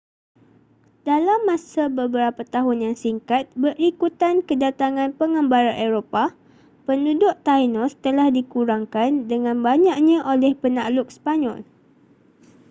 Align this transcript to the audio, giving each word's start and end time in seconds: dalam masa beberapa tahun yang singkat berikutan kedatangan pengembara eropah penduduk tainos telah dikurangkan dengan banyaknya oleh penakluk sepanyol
dalam 1.09 1.39
masa 1.51 1.83
beberapa 1.99 2.41
tahun 2.55 2.77
yang 2.89 2.95
singkat 3.03 3.43
berikutan 3.63 4.35
kedatangan 4.49 5.09
pengembara 5.19 5.73
eropah 5.85 6.29
penduduk 6.89 7.35
tainos 7.47 7.91
telah 8.05 8.27
dikurangkan 8.37 9.11
dengan 9.31 9.55
banyaknya 9.67 10.17
oleh 10.33 10.51
penakluk 10.61 11.07
sepanyol 11.15 11.57